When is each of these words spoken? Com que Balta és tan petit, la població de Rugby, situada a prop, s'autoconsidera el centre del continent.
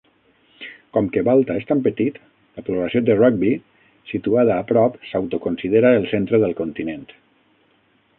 Com 0.95 1.09
que 1.15 1.21
Balta 1.25 1.57
és 1.59 1.67
tan 1.71 1.83
petit, 1.87 2.15
la 2.59 2.63
població 2.69 3.01
de 3.09 3.17
Rugby, 3.19 3.51
situada 4.13 4.55
a 4.57 4.65
prop, 4.73 4.97
s'autoconsidera 5.11 5.93
el 5.99 6.09
centre 6.15 6.41
del 6.45 6.57
continent. 6.63 7.05